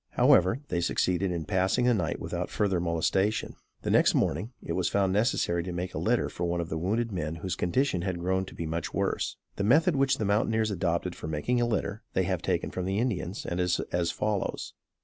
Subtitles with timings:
[0.13, 3.55] However, they succeeded in passing the night without further molestation.
[3.83, 6.77] The next morning, it was found necessary to make a litter for one of the
[6.79, 9.37] wounded men whose condition had grown to be much worse.
[9.57, 12.97] The method which the mountaineers adopt for making a litter, they have taken from the
[12.97, 14.73] Indians, and is as follows.